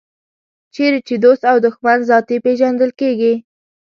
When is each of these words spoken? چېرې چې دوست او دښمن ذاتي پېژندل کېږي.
چېرې 0.73 0.99
چې 1.07 1.15
دوست 1.23 1.43
او 1.51 1.57
دښمن 1.65 1.99
ذاتي 2.09 2.37
پېژندل 2.45 2.91
کېږي. 2.99 3.33